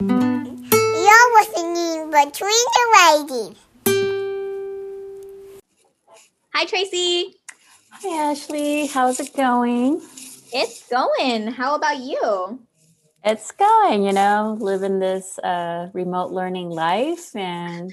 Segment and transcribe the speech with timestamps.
[0.00, 3.56] You're listening between the ladies.
[6.52, 7.36] Hi, Tracy.
[7.90, 8.86] Hi, Ashley.
[8.86, 10.00] How's it going?
[10.52, 11.46] It's going.
[11.48, 12.60] How about you?
[13.24, 17.92] It's going, you know, living this uh, remote learning life and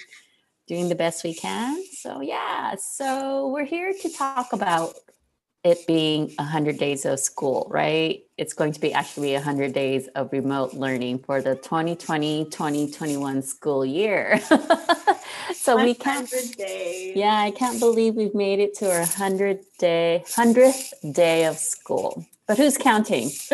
[0.67, 1.83] doing the best we can.
[1.93, 4.95] So, yeah, so we're here to talk about
[5.63, 8.23] it being 100 days of school, right?
[8.37, 13.85] It's going to be actually 100 days of remote learning for the 2020 2021 school
[13.85, 14.39] year.
[15.53, 17.15] so we can't days.
[17.15, 22.25] Yeah, I can't believe we've made it to our 100 day 100th day of school.
[22.47, 23.29] But who's counting?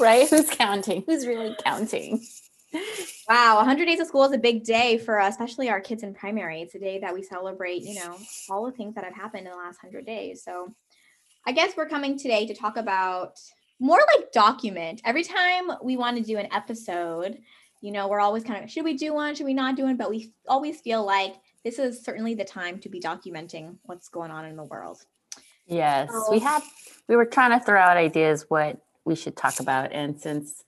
[0.00, 0.28] right?
[0.28, 1.04] Who's counting?
[1.06, 2.20] Who's really counting?
[3.28, 6.14] Wow, 100 days of school is a big day for us, especially our kids in
[6.14, 6.62] primary.
[6.62, 8.16] It's a day that we celebrate, you know,
[8.48, 10.42] all the things that have happened in the last 100 days.
[10.44, 10.74] So
[11.46, 13.38] I guess we're coming today to talk about
[13.78, 15.00] more like document.
[15.04, 17.38] Every time we want to do an episode,
[17.80, 19.96] you know, we're always kind of should we do one, should we not do one?
[19.96, 21.34] But we always feel like
[21.64, 24.98] this is certainly the time to be documenting what's going on in the world.
[25.66, 26.62] Yes, So- we had
[27.08, 30.64] we were trying to throw out ideas what we should talk about and since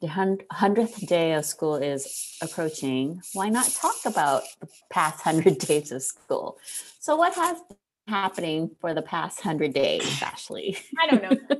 [0.00, 5.92] the 100th day of school is approaching, why not talk about the past 100 days
[5.92, 6.58] of school?
[7.00, 7.76] So what has been
[8.14, 10.78] happening for the past 100 days, Ashley?
[10.98, 11.58] I don't know.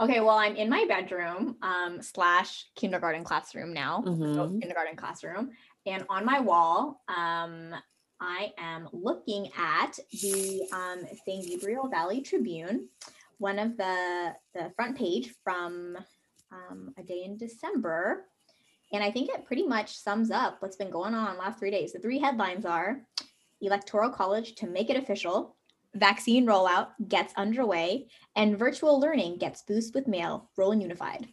[0.00, 4.02] okay, well, I'm in my bedroom um, slash kindergarten classroom now.
[4.02, 4.60] so Mhm.
[4.60, 5.50] kindergarten classroom.
[5.86, 7.74] And on my wall, um,
[8.20, 12.88] I am looking at the um, San Gabriel Valley Tribune,
[13.38, 15.96] one of the the front page from
[16.52, 18.26] um, a day in December.
[18.92, 21.92] And I think it pretty much sums up what's been going on last three days.
[21.92, 23.02] The three headlines are
[23.60, 25.56] Electoral College to make it official,
[25.94, 31.28] vaccine rollout gets underway, and virtual learning gets boost with mail, Rowland Unified.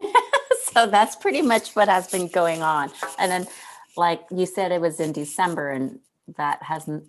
[0.72, 2.90] so that's pretty much what has been going on.
[3.18, 3.46] And then,
[3.96, 5.98] like you said, it was in December, and
[6.36, 7.04] that hasn't,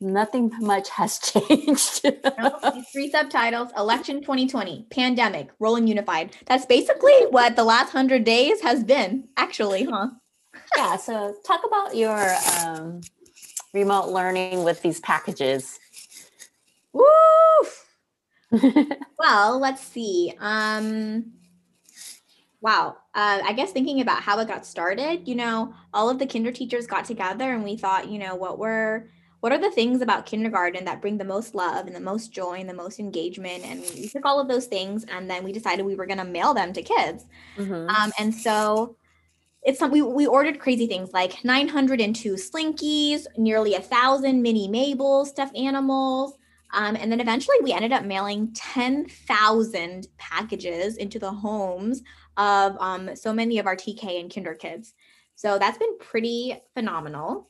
[0.00, 2.04] nothing much has changed.
[2.38, 8.60] Nope, three subtitles election 2020 pandemic Rowland unified that's basically what the last 100 days
[8.62, 10.08] has been actually huh
[10.76, 10.96] yeah.
[10.96, 12.34] So, talk about your
[12.64, 13.00] um,
[13.72, 15.78] remote learning with these packages.
[16.92, 17.04] Woo!
[19.18, 21.24] well let's see um
[22.60, 26.26] wow uh, i guess thinking about how it got started you know all of the
[26.26, 29.06] kinder teachers got together and we thought you know what were
[29.40, 32.60] what are the things about kindergarten that bring the most love and the most joy
[32.60, 35.84] and the most engagement and we took all of those things and then we decided
[35.84, 37.24] we were going to mail them to kids
[37.58, 37.90] Mhm.
[37.90, 38.96] Um, and so
[39.62, 45.24] it's some, we, we ordered crazy things like 902 slinkies, nearly a thousand mini Mabel
[45.26, 46.34] stuffed animals.
[46.72, 52.02] Um, and then eventually we ended up mailing 10,000 packages into the homes
[52.36, 54.94] of um, so many of our TK and kinder kids.
[55.34, 57.49] So that's been pretty phenomenal.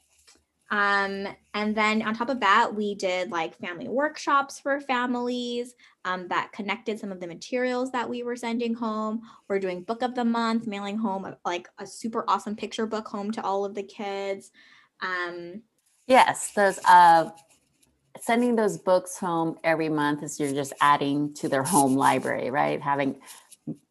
[0.70, 6.28] Um, and then on top of that, we did like family workshops for families um,
[6.28, 9.22] that connected some of the materials that we were sending home.
[9.48, 13.32] We're doing book of the month, mailing home like a super awesome picture book home
[13.32, 14.52] to all of the kids.
[15.00, 15.62] Um,
[16.06, 17.30] Yes, those uh,
[18.20, 22.82] sending those books home every month is you're just adding to their home library, right?
[22.82, 23.20] Having,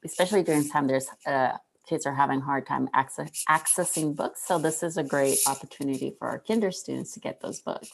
[0.03, 1.53] especially during time, there's uh,
[1.89, 4.47] kids are having a hard time access, accessing books.
[4.47, 7.89] So this is a great opportunity for our kinder students to get those books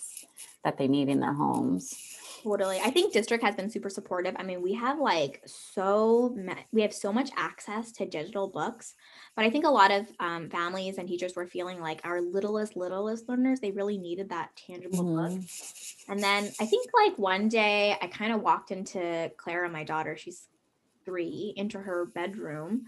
[0.65, 1.93] that they need in their homes.
[2.43, 2.79] Totally.
[2.79, 4.35] I think district has been super supportive.
[4.37, 6.37] I mean, we have like so
[6.71, 8.93] we have so much access to digital books,
[9.35, 12.75] but I think a lot of um, families and teachers were feeling like our littlest
[12.75, 15.31] littlest learners they really needed that tangible book.
[15.31, 16.05] Mhm.
[16.07, 20.15] And then I think like one day I kind of walked into Clara, my daughter,
[20.15, 20.47] she's
[21.05, 22.85] three, into her bedroom.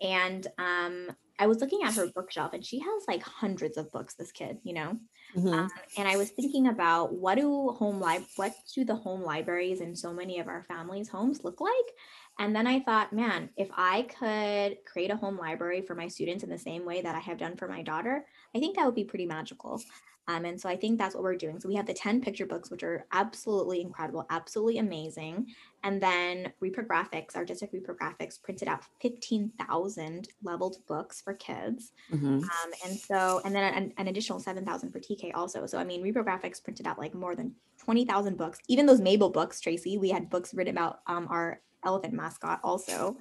[0.00, 4.14] And um, I was looking at her bookshelf and she has like hundreds of books,
[4.14, 4.98] this kid, you know?
[5.34, 5.64] Mhm.
[5.64, 9.80] Um, and I was thinking about what do home li- what do the home libraries
[9.80, 11.72] in so many of our families' homes look like?
[12.40, 16.42] And then I thought, man, if I could create a home library for my students
[16.42, 18.24] in the same way that I have done for my daughter,
[18.56, 19.80] I think that would be pretty magical.
[20.26, 21.60] Um, and so I think that's what we're doing.
[21.60, 25.48] So we have the 10 picture books, which are absolutely incredible, absolutely amazing.
[25.82, 31.92] And then reprographics, our district reprographics printed out 15,000 leveled books for kids.
[32.10, 32.42] Mhm.
[32.42, 35.66] Um, and so, and then an, an additional 7,000 for TK also.
[35.66, 38.60] So, I mean, reprographics printed out like more than 20,000 books.
[38.68, 43.16] Even those Mabel books, Tracy, we had books written about um, our elephant mascot also.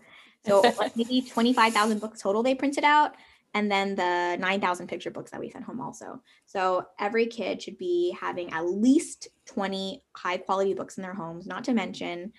[0.46, 3.16] So, like maybe 25,000 books total they printed out.
[3.56, 6.22] And then the 9,000 picture books that we sent home also.
[6.46, 11.48] So, every kid should be having at least 20 high quality books in their homes,
[11.48, 12.32] not to mention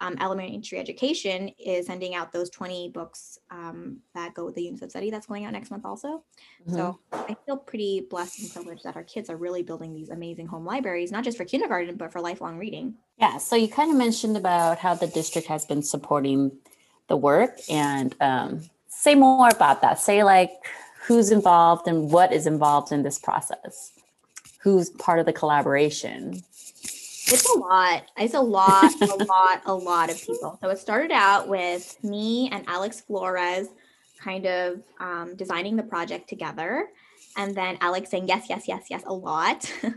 [0.00, 4.82] um, elementary education is sending out those 20 books um, that go with the units
[4.82, 6.24] of study that's going out next month also.
[6.66, 6.74] Mhm.
[6.74, 10.46] So I feel pretty blessed and privileged that our kids are really building these amazing
[10.46, 12.94] home libraries, not just for kindergarten, but for lifelong reading.
[13.18, 16.52] Yeah, so you kind of mentioned about how the district has been supporting
[17.08, 19.98] the work and um, say more about that.
[19.98, 20.52] Say like
[21.02, 23.92] who's involved and what is involved in this process.
[24.60, 26.42] Who's part of the collaboration?
[27.30, 28.04] It's a lot.
[28.16, 30.58] It's a lot, a lot, a lot of people.
[30.60, 33.68] So it started out with me and Alex Flores
[34.18, 36.88] kind of um, designing the project together.
[37.36, 39.72] And then Alex saying yes, yes, yes, yes, a lot.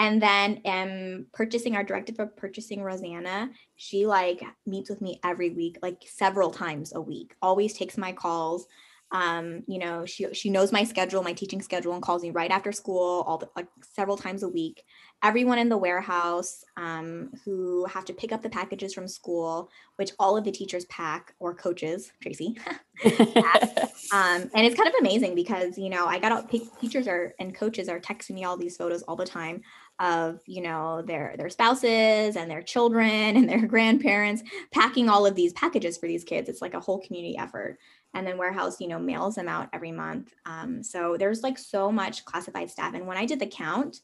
[0.00, 5.50] and then um, purchasing our director of purchasing, Rosanna, she like meets with me every
[5.50, 8.66] week, like several times a week, always takes my calls.
[9.12, 12.50] Um, you know, she she knows my schedule, my teaching schedule, and calls me right
[12.50, 14.84] after school, all the like several times a week
[15.22, 20.12] everyone in the warehouse um, who have to pick up the packages from school, which
[20.18, 22.56] all of the teachers pack or coaches, Tracy.
[23.04, 26.42] um, and it's kind of amazing because, you know, I got all
[26.80, 29.62] teachers are and coaches are texting me all these photos all the time
[29.98, 34.42] of, you know, their their spouses and their children and their grandparents
[34.72, 36.48] packing all of these packages for these kids.
[36.48, 37.78] It's like a whole community effort
[38.14, 41.90] and then warehouse you know mails them out every month um, so there's like so
[41.92, 44.00] much classified staff and when i did the count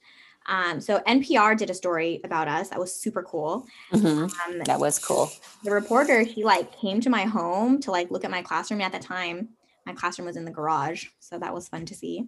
[0.49, 3.67] um, so NPR did a story about us that was super cool.
[3.91, 5.29] Mhm, Um, That was cool.
[5.65, 8.81] the reporter he like came to my home to like look at my classroom.
[8.81, 9.49] At the time,
[9.87, 12.27] my classroom was in the garage, so that was fun to see.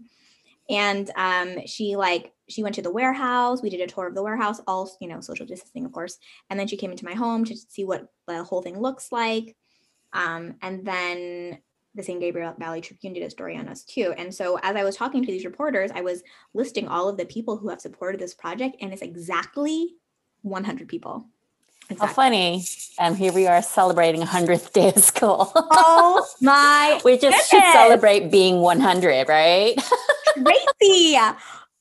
[0.68, 3.62] And um, she like she went to the warehouse.
[3.62, 6.18] We did a tour of the warehouse, all you know, social distancing, of course.
[6.50, 9.56] And then she came into my home to see what the whole thing looks like.
[10.12, 11.58] Um, and then
[11.94, 14.14] the San Gabriel Valley Tribune did a story on us too.
[14.16, 16.22] And so as I was talking to these reporters, I was
[16.54, 19.96] listing all of the people who have supported this project, and it's exactly
[20.42, 21.26] 100 people.
[21.88, 22.14] How Exactly.
[22.14, 22.64] funny.
[22.98, 25.50] And here we are celebrating 100th day of school.
[25.54, 29.74] Oh my we just should celebrate being 100, right?
[30.34, 31.16] Tracy.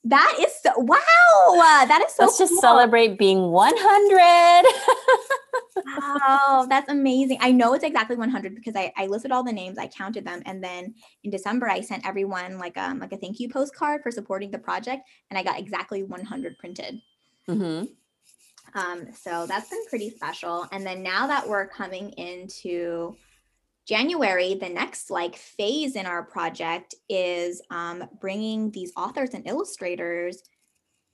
[0.03, 1.85] That is so wow.
[1.87, 2.61] That is so Let's just cool.
[2.61, 4.65] celebrate being 100.
[5.85, 7.39] Wow, that's amazing.
[7.41, 10.41] I know it's exactly 100 because I, I listed all the names, I counted them,
[10.45, 14.11] and then in December I sent everyone like um like a thank you postcard for
[14.11, 17.01] supporting the project, and I got exactly 100 printed.
[17.47, 17.83] hmm
[18.73, 20.67] Um, so that's been pretty special.
[20.71, 23.15] And then now that we're coming into
[23.87, 30.43] January, the next like phase in our project is um, bringing these authors and illustrators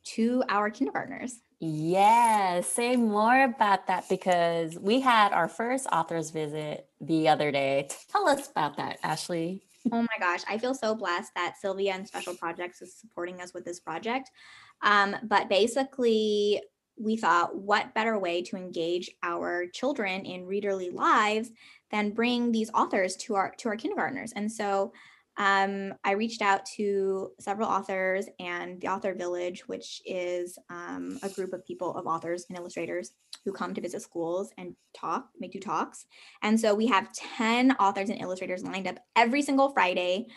[0.04, 1.40] to our kindergartners.
[1.60, 7.88] Yes, say more about that because we had our first author's visit the other day.
[8.12, 9.64] Tell us about that, Ashley.
[9.92, 13.54] Oh my gosh, I feel so blessed that Sylvia and Special Projects is supporting us
[13.54, 14.32] with this project.
[14.82, 16.62] Um, but basically,
[16.98, 21.52] we thought, what better way to engage our children in readerly lives
[21.94, 24.34] than bring these authors to our to our kindergartners?
[24.34, 24.92] And so,
[25.38, 31.30] um, I reached out to several authors and the Author Village, which is um, a
[31.30, 33.14] group of people of authors and illustrators
[33.44, 36.06] who come to visit schools and talk, make do talks.
[36.44, 40.28] And so we have 10 authors and illustrators lined up every single Friday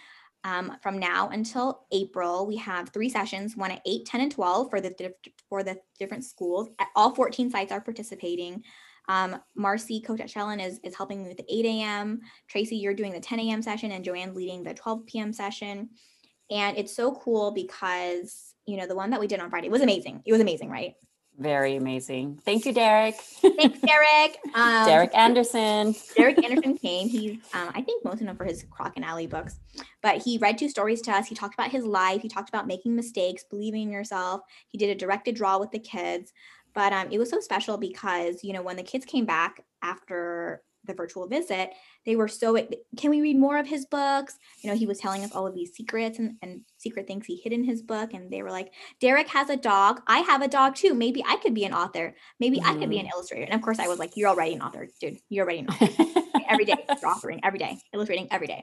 [0.44, 2.47] um, from now until April.
[2.47, 5.12] We have three sessions, one at 8, 10, and 12 for the,
[5.49, 6.69] for the different schools.
[6.94, 8.62] All 14 sites are participating.
[9.08, 12.20] Um, Marcy, coach at Shelyn, is, is helping me with the 8 a.m.
[12.49, 13.62] Tracy, you're doing the 10 a.m.
[13.62, 15.32] session, and Joanne leading the 12 p.m.
[15.32, 15.91] session.
[16.51, 19.82] And it's so cool because, you know, the one that we did on Friday was
[19.82, 20.22] amazing.
[20.25, 20.94] It was amazing, right?
[21.39, 22.41] Very amazing.
[22.44, 23.15] Thank you, Derek.
[23.15, 24.39] Thanks, Derek.
[24.55, 25.94] Um, Derek Anderson.
[26.17, 27.08] Derek Anderson came.
[27.10, 29.60] He's, um, I think, most known for his Croc and Ally books,
[30.03, 31.27] but he read two stories to us.
[31.27, 32.22] He talked about his life.
[32.22, 34.41] He talked about making mistakes, believing in yourself.
[34.69, 36.32] He did a directed draw with the kids,
[36.77, 40.63] but um, it was so special because you know when the kids came back after
[40.85, 41.71] the virtual visit,
[42.05, 42.55] they were so.
[42.97, 44.39] Can we read more of his books?
[44.63, 47.41] You know, he was telling us all of these secrets and, and secret things he
[47.43, 50.03] hid in his book, and they were like, "Derek has a dog.
[50.06, 50.95] I have a dog too.
[50.95, 52.15] Maybe I could be an author.
[52.39, 54.63] Maybe I could be an illustrator." And of course, I was like, "You're already an
[54.63, 55.19] author, dude.
[55.31, 55.89] You're already an author."
[56.49, 58.63] every day, you're authoring every day, illustrating every day.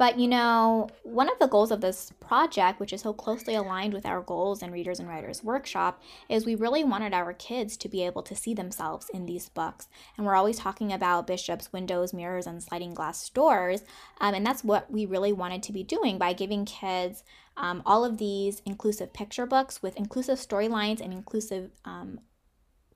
[0.00, 3.92] But you know, one of the goals of this project, which is so closely aligned
[3.92, 7.86] with our goals in Readers and Writers Workshop, is we really wanted our kids to
[7.86, 9.88] be able to see themselves in these books.
[10.16, 13.82] And we're always talking about Bishop's windows, mirrors, and sliding glass doors.
[14.22, 17.22] Um, and that's what we really wanted to be doing by giving kids
[17.58, 22.20] um, all of these inclusive picture books with inclusive storylines and inclusive um,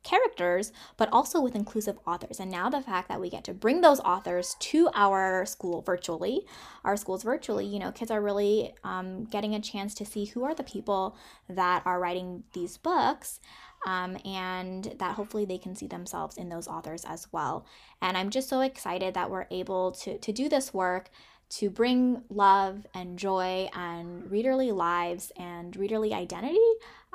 [0.04, 2.38] characters, but also with inclusive authors.
[2.38, 6.46] And now the fact that we get to bring those authors to our school virtually,
[6.84, 10.44] our schools virtually, you know, kids are really um, getting a chance to see who
[10.44, 11.16] are the people
[11.48, 13.40] that are writing these books.
[13.86, 17.66] um, and that hopefully they can see themselves in those authors as well.
[18.00, 21.10] And I'm just so excited that we're able to, to do this work
[21.50, 26.58] to bring love and joy and readerly lives and readerly identity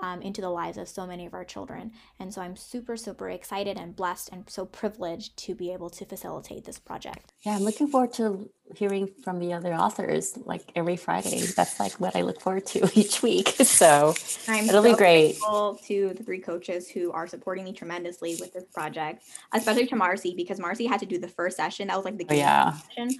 [0.01, 1.91] um, into the lives of so many of our children.
[2.19, 6.05] And so I'm super, super excited and blessed and so privileged to be able to
[6.05, 7.33] facilitate this project.
[7.45, 11.41] Yeah, I'm looking forward to hearing from the other authors like every Friday.
[11.55, 13.55] That's like what I look forward to each week.
[13.79, 14.13] So
[14.47, 15.27] I'm it'll so be great.
[15.39, 19.95] grateful to the three coaches who are supporting me tremendously with this project, especially to
[19.95, 21.87] Marcy because Marcy had to do the first session.
[21.87, 22.73] That was like the Oh, yeah.
[22.73, 23.17] session.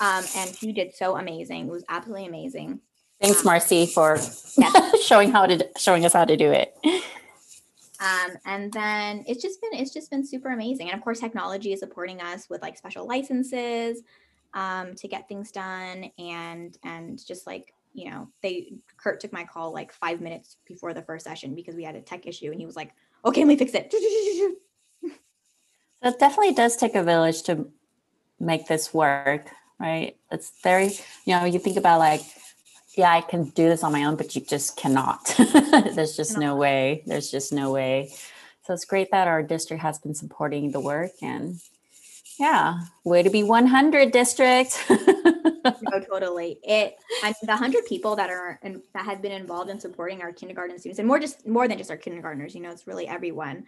[0.00, 1.66] Um, and she did so amazing.
[1.68, 2.80] It was absolutely amazing.
[3.20, 4.18] Thanks, Marcy, for
[4.56, 5.02] Yes.
[5.06, 6.74] showing how to showing us how to do it.
[8.00, 11.72] um, and then it's just been it's just been super amazing and of course technology
[11.72, 14.02] is supporting us with like special licenses
[14.54, 19.44] um, to get things done and and just like you know they kurt took my
[19.44, 22.60] call like five minutes before the first session because we had a tech issue and
[22.60, 22.92] he was like
[23.24, 23.92] okay let me fix it
[26.02, 27.66] So it definitely does take a village to
[28.38, 30.16] make this work, right?
[30.30, 30.92] It's very,
[31.24, 32.20] you know, you think about like,
[32.98, 35.32] yeah, I can do this on my own, but you just cannot.
[35.94, 37.04] There's just no way.
[37.06, 38.12] There's just no way.
[38.64, 41.60] So it's great that our district has been supporting the work and
[42.40, 44.84] yeah, way to be 100 district.
[45.64, 49.70] no totally it I mean, the 100 people that are and that have been involved
[49.70, 52.70] in supporting our kindergarten students and more just more than just our kindergartners you know
[52.70, 53.64] it's really everyone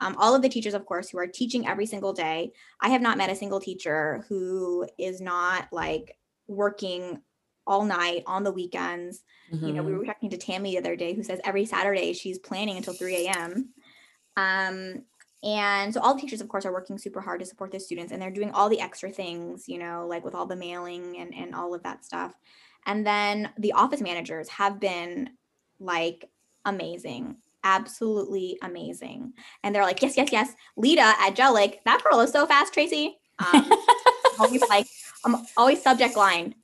[0.00, 3.02] um, all of the teachers of course who are teaching every single day i have
[3.02, 7.20] not met a single teacher who is not like working
[7.66, 9.22] all night on the weekends.
[9.50, 9.98] You know we Mhm.
[9.98, 13.26] were talking to tammy the other day who says every saturday she's planning until 3
[13.26, 13.68] a.m
[14.36, 15.04] um,
[15.42, 18.12] and so all the teachers of course are working super hard to support their students
[18.12, 21.34] and they're doing all the extra things you know like with all the mailing and,
[21.34, 22.34] and all of that stuff.
[22.86, 25.30] And then the office managers have been
[25.78, 26.30] like
[26.64, 29.34] amazing absolutely amazing.
[29.62, 33.18] And they're like yes yes yes lita at Jellick, that pearl is so fast tracy.
[33.38, 33.70] Um,
[34.40, 34.86] always like
[35.24, 36.54] i'm always subject line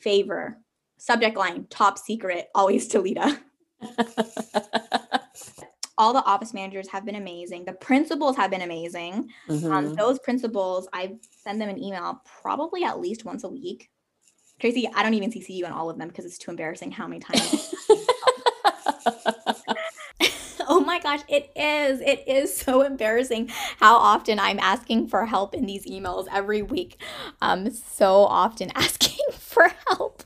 [0.00, 0.58] favor
[0.98, 3.38] subject line top secret always to lita
[5.98, 7.64] all the office managers have been amazing.
[7.64, 9.28] The principals have been amazing.
[9.48, 9.96] Um, Mhm.
[9.96, 13.90] those principals i send them an email probably at least once a week.
[14.60, 17.06] Tracy i don't even cc you on all of them because it's too embarrassing how
[17.06, 17.74] many times
[20.68, 22.00] oh my gosh it is.
[22.00, 27.00] It is so embarrassing how often i'm asking for help in these emails every week.
[27.40, 29.17] Um so often asking
[29.58, 30.22] for help.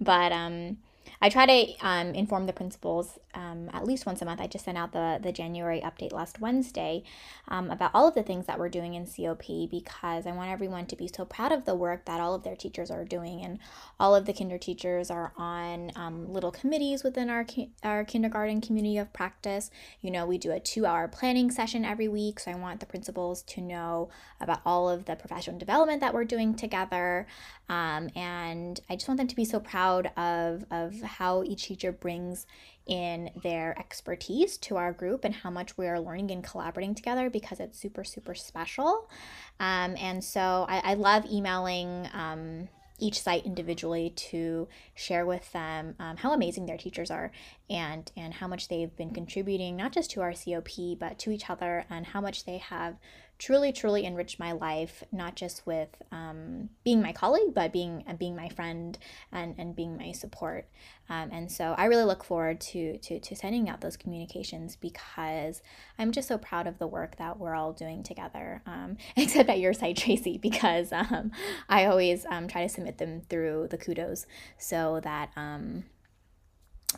[0.00, 0.78] But um
[1.20, 4.40] I try to um, inform the principals um, at least once a month.
[4.40, 7.04] I just sent out the the January update last Wednesday
[7.48, 10.86] um, about all of the things that we're doing in COP because I want everyone
[10.86, 13.58] to be so proud of the work that all of their teachers are doing, and
[14.00, 18.60] all of the kinder teachers are on um, little committees within our ki- our kindergarten
[18.60, 19.70] community of practice.
[20.00, 22.86] You know, we do a two hour planning session every week, so I want the
[22.86, 24.08] principals to know
[24.40, 27.26] about all of the professional development that we're doing together.
[27.68, 31.92] Um, and I just want them to be so proud of, of how each teacher
[31.92, 32.46] brings
[32.86, 37.28] in their expertise to our group and how much we are learning and collaborating together
[37.28, 39.10] because it's super, super special.
[39.58, 45.94] Um, and so I, I love emailing um, each site individually to share with them
[45.98, 47.30] um, how amazing their teachers are
[47.68, 51.50] and and how much they've been contributing not just to our COP but to each
[51.50, 52.96] other and how much they have
[53.38, 58.14] truly truly enriched my life not just with um, being my colleague but being uh,
[58.14, 58.98] being my friend
[59.32, 60.68] and and being my support.
[61.08, 65.62] Um, and so I really look forward to, to to sending out those communications because
[65.98, 69.58] I'm just so proud of the work that we're all doing together um, except at
[69.58, 71.30] your site Tracy because um,
[71.68, 74.26] I always um, try to submit them through the kudos
[74.58, 75.84] so that um,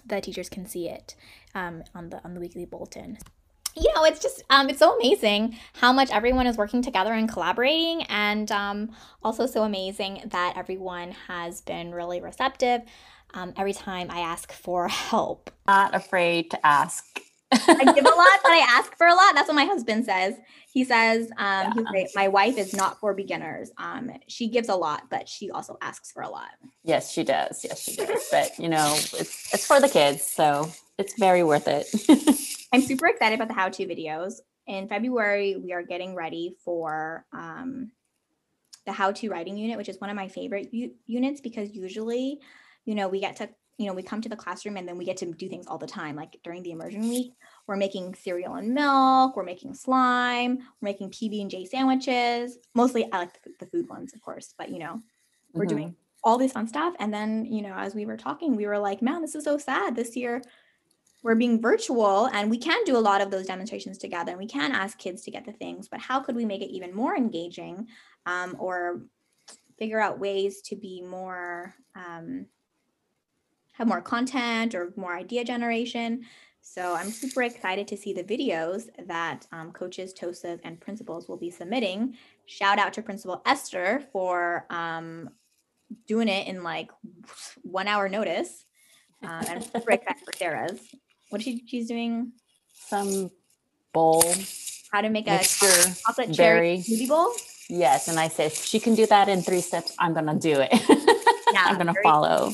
[0.07, 1.17] the teachers can see it
[1.55, 3.19] on the on the weekly bulletin
[3.81, 7.29] you know it's just um, it's so amazing how much everyone is working together and
[7.29, 8.91] collaborating and um,
[9.23, 12.83] also so amazing that everyone has been really receptive
[13.35, 15.51] um, every time i ask for help.
[15.67, 17.05] Not afraid to ask.
[17.53, 19.35] i give a lot but i ask for a lot.
[19.35, 20.35] That's what my husband says.
[20.73, 23.71] He says um, he's like, my wife is not for beginners.
[23.79, 26.51] Um, she gives a lot but she also asks for a lot.
[26.85, 27.65] Yes, she does.
[27.65, 28.29] Yes, she does.
[28.31, 31.87] But you know, it's it's for the kids, so it's very worth it.
[32.73, 34.35] I'm super excited about the how to videos.
[34.67, 37.93] In February, we are getting ready for um,
[38.85, 42.41] the how to writing unit, which is one of my favorite u- units because usually,
[42.85, 45.05] you know, we get to, you know, we come to the classroom and then we
[45.07, 46.17] get to do things all the time.
[46.17, 47.33] Like during the immersion week,
[47.67, 52.59] we're making cereal and milk, we're making slime, we're making PB and J sandwiches.
[52.75, 55.01] Mostly, I like the, the food ones, of course, but you know,
[55.55, 55.69] we're Mhm.
[55.69, 56.95] doing all this fun stuff.
[56.99, 59.57] And then, you know, as we were talking, we were like, man, this is so
[59.57, 59.95] sad.
[59.95, 60.43] This year,
[61.29, 64.47] we're being virtual and we can do a lot of those demonstrations together and we
[64.47, 67.15] can ask kids to get the things, but how could we make it even more
[67.15, 67.87] engaging
[68.25, 69.03] um, or
[69.79, 72.47] figure out ways to be more, um,
[73.73, 76.25] have more content or more idea generation?
[76.63, 81.37] So I'm super excited to see the videos that um, coaches, TOSAs, and principals will
[81.37, 82.17] be submitting.
[82.47, 85.29] Shout out to Principal Esther for um,
[86.07, 86.91] doing it in like
[87.61, 88.65] one hour notice.
[89.23, 90.81] Um, and I'm super excited for Sarah's.
[91.31, 92.33] What she she's doing?
[92.75, 93.31] Some
[93.93, 94.23] bowl
[94.93, 95.95] How to make a mixture.
[96.07, 96.79] chocolate cherry berry.
[96.79, 97.33] smoothie bowl?
[97.69, 99.95] Yes, and I said she can do that in three steps.
[99.99, 100.73] I'm gonna do it.
[101.51, 102.53] Yeah, I'm gonna follow.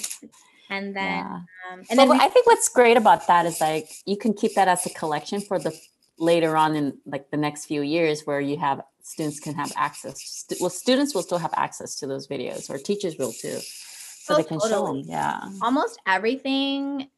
[0.71, 1.41] And then, Yeah.
[1.73, 4.55] um, and then then I think what's great about that is like you can keep
[4.55, 5.77] that as a collection for the
[6.17, 10.21] later on in like the next few years where you have students can have access.
[10.23, 14.35] Stu- well, students will still have access to those videos, or teachers will too, so
[14.35, 15.03] Oh, they can show them.
[15.05, 15.41] Yeah.
[15.61, 17.09] almost everything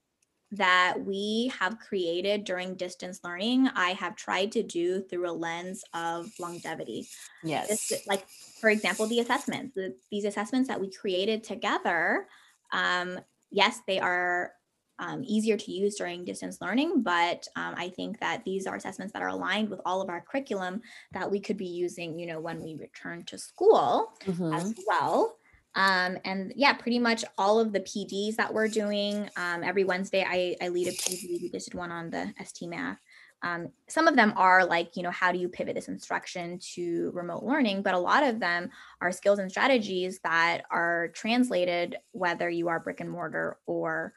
[0.52, 5.84] that we have created during distance learning, I have tried to do through a lens
[5.92, 7.06] of longevity.
[7.42, 7.88] Yes.
[7.88, 8.26] this like
[8.60, 12.26] for example the assessments the, these assessments that we created together
[12.72, 14.52] um, yes they are
[14.98, 19.12] um, easier to use during distance learning but um, i think that these are assessments
[19.12, 20.80] that are aligned with all of our curriculum
[21.12, 24.54] that we could be using you know when we return to school Mhm.
[24.54, 25.36] as well.
[25.76, 29.28] Um, and yeah, pretty much all of the PDs that we're doing.
[29.36, 31.42] Um, every Wednesday, I, I lead a PD.
[31.42, 32.98] We just did one on the ST Math.
[33.42, 37.10] Um, some of them are like, you know, how do you pivot this instruction to
[37.14, 37.82] remote learning?
[37.82, 38.70] But a lot of them
[39.02, 44.14] are skills and strategies that are translated whether you are brick and mortar or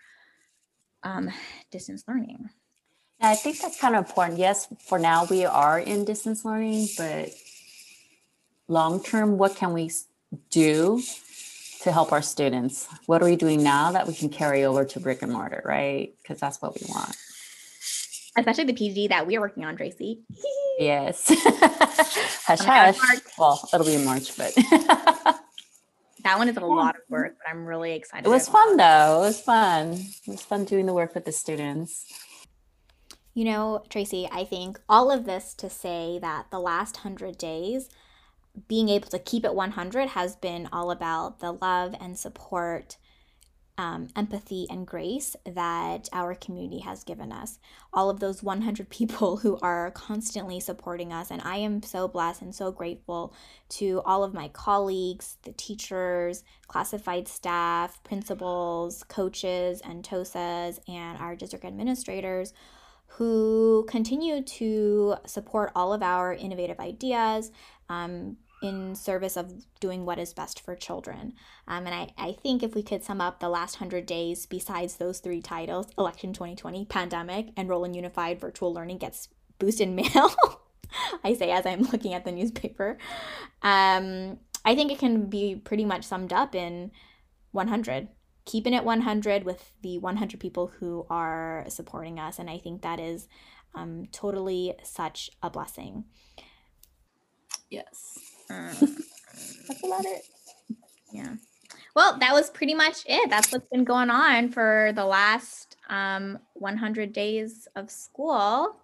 [1.03, 1.29] um,
[1.71, 2.49] distance learning.
[3.19, 4.39] I think that's kind of important.
[4.39, 7.31] Yes, for now we are in distance learning, but
[8.69, 9.91] long term, what can we
[10.49, 11.01] do
[11.83, 12.87] to help our students?
[13.05, 16.13] What are we doing now that we can carry over to brick and mortar, right?
[16.21, 17.15] Because that's what we want.
[18.37, 20.21] Especially the PD that we are working on, Tracy.
[20.79, 21.25] Yes.
[22.45, 22.97] hush, hush.
[23.37, 24.55] Well, it'll be in March, but
[26.23, 28.25] That one is a lot of work, but I'm really excited.
[28.25, 29.23] it was about fun though.
[29.23, 29.91] It was fun.
[29.93, 32.05] It was fun doing the work with the students.
[33.33, 37.89] You know, Tracy, I think all of this to say that the last 100 days,
[38.67, 42.97] being able to keep it 100 has been all about the love and support,
[43.77, 47.59] um, empathy, and grace that our community has given us.
[47.93, 51.31] All of those 100 people who are constantly supporting us.
[51.31, 53.33] And I am so blessed and so grateful
[53.69, 61.35] to all of my colleagues, the teachers, classified staff, principals, coaches, and TOSAs, and our
[61.35, 62.53] district administrators
[63.13, 67.51] who continue to support all of our innovative ideas
[67.89, 71.33] um, in service of doing what is best for children.
[71.67, 74.95] Um, and I, I think if we could sum up the last 100 days, besides
[74.95, 80.33] those three titles election 2020, pandemic, and Rowland Unified Virtual Learning gets boosted mail.
[81.23, 82.97] I say as I'm looking at the newspaper.
[83.61, 86.91] Um, I think it can be pretty much summed up in
[87.51, 88.09] 100
[88.49, 92.39] keeping it 100 with the 100 people who are supporting us.
[92.39, 93.27] And I think that is
[93.75, 96.05] um, totally such a blessing.
[97.69, 98.19] Yes.
[98.49, 98.97] Mm.
[99.67, 100.21] That's about it.
[101.11, 101.33] Yeah.
[101.95, 103.29] Well, that was pretty much it.
[103.29, 108.77] That's what's been going on for the last um, 100 days of school.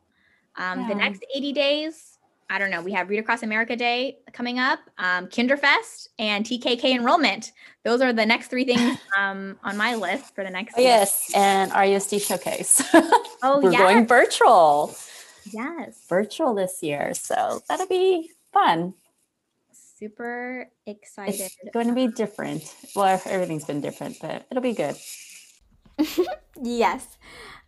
[0.57, 2.17] Um, The next 80 days,
[2.49, 2.81] I don't know.
[2.81, 7.51] We have Read Across America Day coming up, um, Kinderfest, and TKK enrollment.
[7.83, 10.75] Those are the next three things um, on my list for the next.
[10.77, 11.31] Oh, yes.
[11.35, 12.81] And RUSD Showcase.
[12.93, 13.59] Oh, yeah.
[13.63, 13.81] We're yes.
[13.81, 14.95] going virtual.
[15.51, 16.05] yes.
[16.07, 17.13] Virtual this year.
[17.13, 18.93] So that'll be fun.
[19.71, 21.39] Super excited.
[21.41, 22.63] It's going to be different.
[22.95, 24.95] Well, everything's been different, but it'll be good.
[26.61, 27.17] Yes.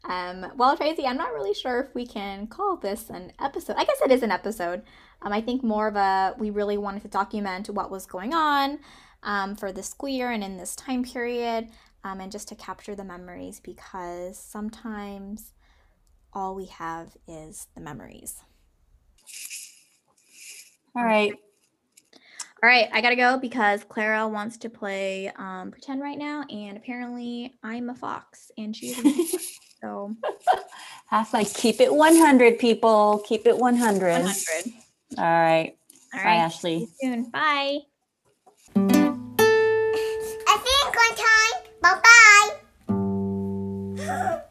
[0.05, 3.75] Um, well, Tracy, I'm not really sure if we can call this an episode.
[3.77, 4.83] I guess it is an episode.
[5.21, 8.79] Um, I think more of a, we really wanted to document what was going on
[9.23, 11.67] um, for the school year and in this time period,
[12.03, 15.53] um, and just to capture the memories because sometimes
[16.31, 18.41] all we have is the memories.
[20.95, 21.33] All right.
[22.63, 26.75] All right, I gotta go because Clara wants to play um, pretend right now, and
[26.75, 29.59] apparently I'm a fox and she's a fox.
[29.81, 30.15] so
[31.07, 33.23] Have like Keep it 100, people.
[33.27, 34.23] Keep it 100.
[34.23, 34.73] 100.
[35.17, 35.77] All right.
[36.13, 36.79] All Bye, right, Ashley.
[36.79, 37.29] see you soon.
[37.29, 37.77] Bye.
[40.47, 41.55] I think one time.
[41.81, 41.99] Bye
[44.09, 44.37] bye.